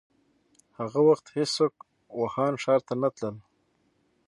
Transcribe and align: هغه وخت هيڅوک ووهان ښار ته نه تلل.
هغه 0.77 0.99
وخت 1.09 1.25
هيڅوک 1.35 1.75
ووهان 2.17 2.53
ښار 2.63 2.79
ته 2.87 2.93
نه 3.01 3.09
تلل. 3.17 3.35